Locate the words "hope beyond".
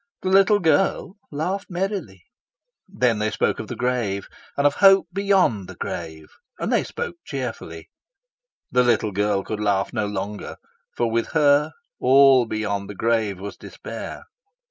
4.77-5.69